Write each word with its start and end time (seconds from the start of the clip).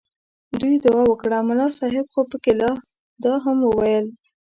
دوی 0.59 0.75
دعا 0.85 1.01
وکړه 1.09 1.37
ملا 1.47 1.67
صاحب 1.79 2.05
خو 2.13 2.21
پکې 2.29 2.53
لا 2.59 2.71
دا 3.23 3.33
هم 3.43 3.57
وویل. 3.63 4.05